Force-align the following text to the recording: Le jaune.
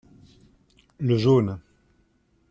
Le 0.97 1.15
jaune. 1.15 1.59